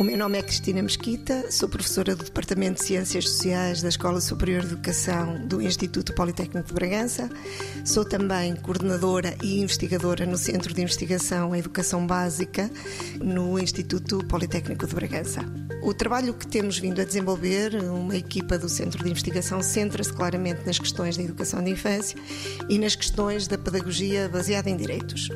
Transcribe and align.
O 0.00 0.02
meu 0.02 0.16
nome 0.16 0.38
é 0.38 0.42
Cristina 0.42 0.80
Mesquita, 0.80 1.52
sou 1.52 1.68
professora 1.68 2.16
do 2.16 2.24
Departamento 2.24 2.80
de 2.80 2.86
Ciências 2.86 3.28
Sociais 3.28 3.82
da 3.82 3.90
Escola 3.90 4.18
Superior 4.18 4.62
de 4.62 4.68
Educação 4.68 5.46
do 5.46 5.60
Instituto 5.60 6.14
Politécnico 6.14 6.66
de 6.66 6.72
Bragança. 6.72 7.28
Sou 7.84 8.02
também 8.02 8.56
coordenadora 8.56 9.36
e 9.42 9.60
investigadora 9.60 10.24
no 10.24 10.38
Centro 10.38 10.72
de 10.72 10.80
Investigação 10.80 11.54
em 11.54 11.58
Educação 11.58 12.06
Básica 12.06 12.70
no 13.20 13.58
Instituto 13.58 14.24
Politécnico 14.24 14.86
de 14.86 14.94
Bragança. 14.94 15.44
O 15.82 15.92
trabalho 15.92 16.32
que 16.32 16.46
temos 16.46 16.78
vindo 16.78 17.02
a 17.02 17.04
desenvolver, 17.04 17.74
uma 17.74 18.16
equipa 18.16 18.56
do 18.56 18.70
Centro 18.70 19.04
de 19.04 19.10
Investigação, 19.10 19.62
centra-se 19.62 20.14
claramente 20.14 20.64
nas 20.64 20.78
questões 20.78 21.18
da 21.18 21.22
educação 21.22 21.62
de 21.62 21.72
infância 21.72 22.18
e 22.70 22.78
nas 22.78 22.96
questões 22.96 23.46
da 23.46 23.58
pedagogia 23.58 24.30
baseada 24.30 24.70
em 24.70 24.78
direitos. 24.78 25.28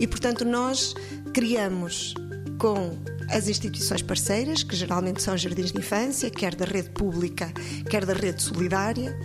E, 0.00 0.06
portanto, 0.06 0.42
nós 0.42 0.94
criamos 1.34 2.14
com 2.56 2.96
as 3.30 3.48
instituições 3.48 4.02
parceiras, 4.02 4.62
que 4.62 4.76
geralmente 4.76 5.22
são 5.22 5.36
jardins 5.36 5.72
de 5.72 5.78
infância, 5.78 6.30
quer 6.30 6.54
da 6.54 6.64
rede 6.64 6.90
pública, 6.90 7.52
quer 7.88 8.04
da 8.04 8.14
rede 8.14 8.42
solidária, 8.42 9.16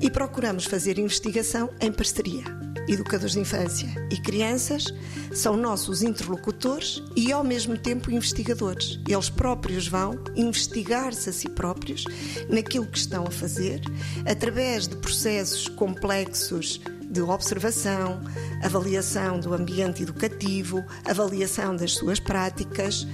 e 0.00 0.10
procuramos 0.10 0.64
fazer 0.64 0.98
investigação 0.98 1.70
em 1.80 1.92
parceria. 1.92 2.44
Educadores 2.88 3.32
de 3.32 3.40
infância 3.40 3.88
e 4.12 4.16
crianças 4.16 4.84
são 5.32 5.56
nossos 5.56 6.02
interlocutores 6.02 7.02
e, 7.16 7.32
ao 7.32 7.42
mesmo 7.42 7.76
tempo, 7.76 8.12
investigadores. 8.12 9.00
Eles 9.08 9.28
próprios 9.28 9.88
vão 9.88 10.16
investigar-se 10.36 11.28
a 11.28 11.32
si 11.32 11.48
próprios 11.48 12.04
naquilo 12.48 12.86
que 12.86 12.98
estão 12.98 13.24
a 13.26 13.30
fazer, 13.30 13.80
através 14.24 14.86
de 14.86 14.94
processos 14.96 15.66
complexos 15.66 16.80
de 17.10 17.20
observação, 17.20 18.20
avaliação 18.62 19.40
do 19.40 19.54
ambiente 19.54 20.02
educativo, 20.02 20.84
avaliação 21.04 21.76
das 21.76 21.92
suas 21.92 22.20
práticas. 22.20 23.06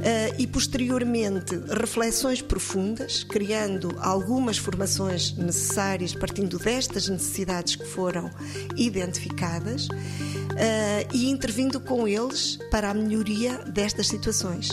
Uh, 0.00 0.34
e 0.38 0.46
posteriormente 0.46 1.60
reflexões 1.78 2.40
profundas, 2.40 3.22
criando 3.22 3.94
algumas 4.00 4.56
formações 4.56 5.36
necessárias 5.36 6.14
partindo 6.14 6.58
destas 6.58 7.06
necessidades 7.06 7.76
que 7.76 7.84
foram 7.84 8.30
identificadas 8.76 9.88
uh, 9.88 11.08
e 11.12 11.28
intervindo 11.28 11.80
com 11.80 12.08
eles 12.08 12.58
para 12.70 12.90
a 12.90 12.94
melhoria 12.94 13.58
destas 13.64 14.08
situações. 14.08 14.70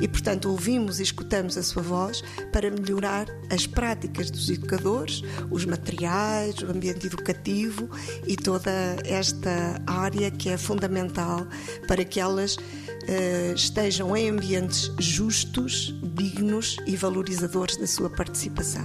E, 0.00 0.06
portanto, 0.06 0.50
ouvimos 0.50 1.00
e 1.00 1.02
escutamos 1.02 1.56
a 1.56 1.62
sua 1.62 1.82
voz 1.82 2.22
para 2.52 2.70
melhorar 2.70 3.26
as 3.50 3.66
práticas 3.66 4.30
dos 4.30 4.48
educadores, 4.48 5.22
os 5.50 5.64
materiais, 5.64 6.56
o 6.62 6.70
ambiente 6.70 7.06
educativo 7.06 7.88
e 8.26 8.36
toda 8.36 8.70
esta 9.04 9.82
área 9.86 10.30
que 10.30 10.48
é 10.48 10.56
fundamental 10.56 11.46
para 11.86 12.04
que 12.04 12.20
elas 12.20 12.56
uh, 12.56 13.54
estejam 13.54 14.16
em 14.16 14.28
ambientes 14.58 14.92
justos, 14.98 15.94
dignos 16.02 16.76
e 16.86 16.96
valorizadores 16.96 17.76
da 17.76 17.86
sua 17.86 18.10
participação. 18.10 18.84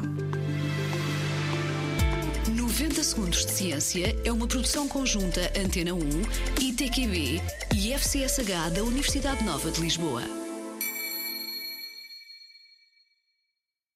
90 2.55 3.03
Segundos 3.03 3.45
de 3.45 3.51
Ciência 3.51 4.15
é 4.23 4.31
uma 4.31 4.47
produção 4.47 4.87
conjunta 4.87 5.51
Antena 5.57 5.93
1, 5.93 5.99
ITQB 6.61 7.41
e 7.75 7.93
FCSH 7.93 8.71
da 8.73 8.83
Universidade 8.83 9.43
Nova 9.43 9.71
de 9.71 9.81
Lisboa. 9.81 10.42